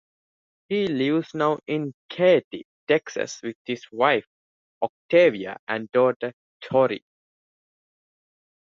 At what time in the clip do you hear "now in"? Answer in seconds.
1.35-1.93